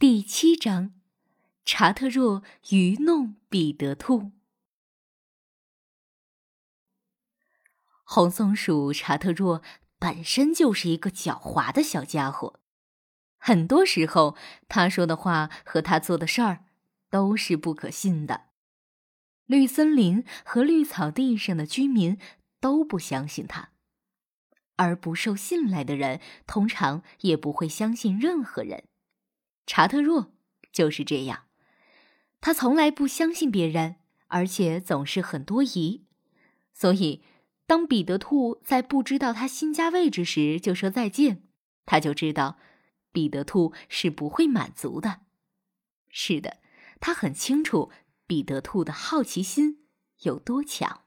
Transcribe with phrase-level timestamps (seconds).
[0.00, 0.92] 第七章，
[1.64, 4.30] 查特若愚弄彼得兔。
[8.04, 9.60] 红松鼠查特若
[9.98, 12.60] 本身就是一个狡猾的小家伙，
[13.38, 14.36] 很多时候
[14.68, 16.66] 他说的话和他做的事儿
[17.10, 18.50] 都是不可信的。
[19.46, 22.16] 绿森林和绿草地上的居民
[22.60, 23.70] 都不相信他，
[24.76, 28.84] 而不受信赖的人通常也不会相信任何人。
[29.68, 30.32] 查特若
[30.72, 31.44] 就是这样，
[32.40, 33.96] 他从来不相信别人，
[34.28, 36.06] 而且总是很多疑。
[36.72, 37.22] 所以，
[37.66, 41.42] 当彼得兔在不知道他新家位置时就说再见，
[41.84, 42.58] 他就知道
[43.12, 45.20] 彼得兔是不会满足的。
[46.08, 46.60] 是的，
[46.98, 47.92] 他很清楚
[48.26, 49.86] 彼得兔的好奇心
[50.20, 51.02] 有多强。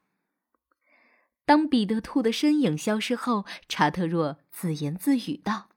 [1.46, 5.71] 当彼得兔的身影消失后，查特若自言自语道。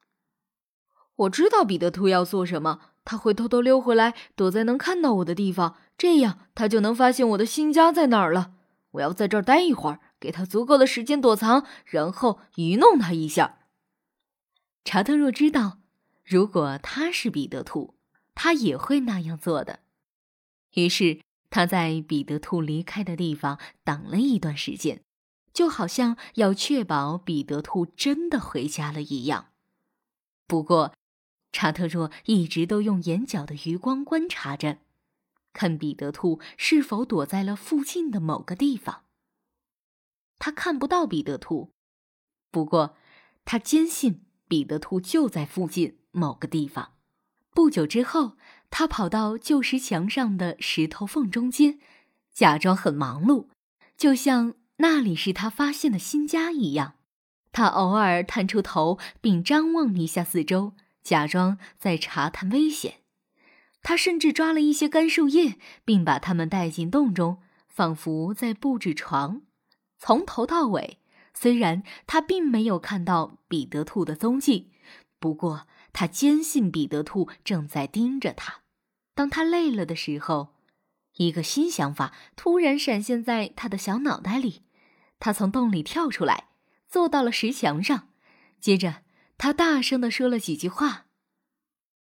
[1.16, 8.54] 我知道彼得兔要做什么，他会偷偷溜回来，躲在能看到我的地方，这样他就能发现我的新家在哪儿了。
[8.92, 13.58] 我要在这儿待一会儿，给他足够的时间躲藏，然后愚弄他一下。
[14.84, 15.78] 查特若知道，
[16.24, 17.94] 如果他是彼得兔，
[18.34, 19.80] 他也会那样做的。
[20.74, 25.02] 于是他在彼得兔离开的地方等了一段时间，
[25.52, 29.46] 就好像要确保彼得兔真的回家了一样。
[30.46, 30.92] 不过，
[31.54, 34.78] 查特若一直都用眼角的余光观察着，
[35.52, 39.04] 看彼得兔是否躲在了附近的某个地方。
[40.40, 41.70] 他看不到彼得兔，
[42.50, 42.96] 不过
[43.44, 46.94] 他坚信彼得兔就在附近某个地方。
[47.54, 48.36] 不久之后，
[48.68, 51.78] 他跑到旧石墙上的石头缝中间，
[52.32, 53.46] 假装很忙碌，
[53.96, 56.94] 就像那里是他发现的新家一样。
[57.52, 60.72] 他偶尔探出头，并张望一下四周。
[61.04, 63.02] 假装在查探危险，
[63.82, 69.42] 他甚至抓了一些干树叶，并把它们带进洞中，仿佛在布置床。
[69.98, 70.98] 从头到尾，
[71.34, 74.72] 虽然他并没有看到彼得兔的踪迹，
[75.18, 78.62] 不过他坚信彼得兔正在盯着他。
[79.14, 80.54] 当他累了的时候，
[81.16, 84.62] 一个新想法突然闪现在他的小脑袋里。
[85.20, 86.48] 他从洞里跳出来，
[86.88, 88.08] 坐到了石墙上，
[88.58, 89.02] 接着。
[89.36, 91.06] 他大声地说了几句话，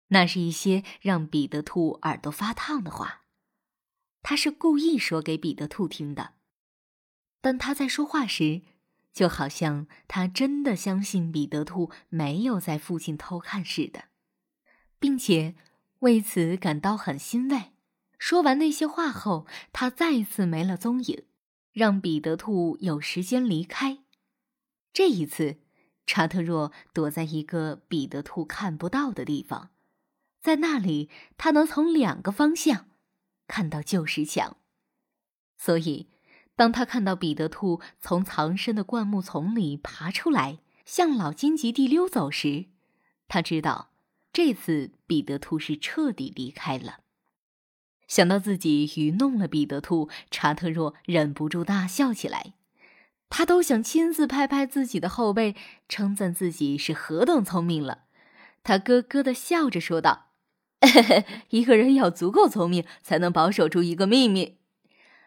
[0.07, 3.23] 那是一些让彼得兔耳朵发烫的话。
[4.21, 6.33] 他是故意说给彼得兔听的，
[7.41, 8.61] 但他在说话时，
[9.11, 14.09] 就好像他真的相信彼得兔没有在附近偷看似的，
[14.99, 15.55] 并且
[15.99, 17.71] 为此感到很欣慰。
[18.19, 21.25] 说完那些话后，他再次没了踪影，
[21.71, 24.03] 让彼得兔有时间离开。
[24.93, 25.61] 这一次。
[26.05, 29.69] 查特若躲在一个彼得兔看不到的地方，
[30.41, 32.87] 在那里他能从两个方向
[33.47, 34.57] 看到旧石墙。
[35.57, 36.07] 所以，
[36.55, 42.65] 当他看到彼得兔从藏身的灌木丛里爬出来，向老荆棘地溜走时，
[43.27, 43.91] 他知道
[44.33, 47.01] 这次彼得兔是彻底离开了。
[48.07, 52.55] 想到自己愚弄了彼得兔，查特若忍不住大笑起来。
[53.31, 55.55] 他都想亲自拍拍自己的后背，
[55.87, 58.03] 称赞自己是何等聪明了。
[58.61, 60.27] 他咯咯的笑着说道
[61.49, 64.57] ：“一个人要足够聪明，才能保守住一个秘密。”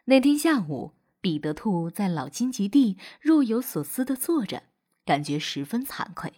[0.05, 0.93] 那天下午，
[1.23, 4.65] 彼得兔在老荆棘地若有所思的坐着，
[5.07, 6.35] 感觉十分惭愧。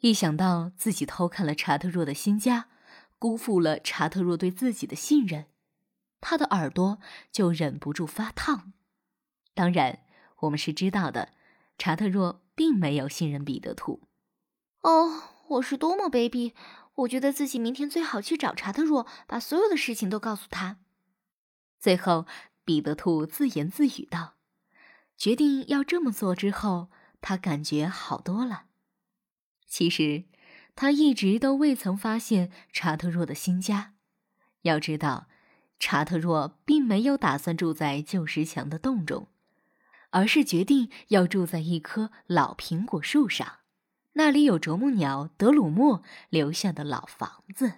[0.00, 2.66] 一想到自己偷看了查特若的新家，
[3.18, 5.46] 辜负了查特若对自己的信任，
[6.20, 6.98] 他的耳朵
[7.32, 8.74] 就忍不住发烫。
[9.54, 10.00] 当然。
[10.42, 11.30] 我们是知道的，
[11.78, 14.02] 查特若并没有信任彼得兔。
[14.82, 16.52] 哦，我是多么卑鄙！
[16.94, 20.78] 我觉得自己明天最好去找查特若，把所有的事情都告诉他。
[21.78, 22.26] 最后，
[22.64, 24.34] 彼得兔自言自语道
[25.16, 26.88] ：“决定要这么做之后，
[27.20, 28.64] 他感觉好多了。
[29.66, 30.24] 其实，
[30.74, 33.94] 他一直都未曾发现查特若的新家。
[34.62, 35.28] 要知道，
[35.78, 39.28] 查特若并没有打算住在旧石墙的洞中。”
[40.12, 43.58] 而是决定要住在一棵老苹果树上，
[44.14, 47.72] 那里有啄木鸟德鲁莫留下的老房子。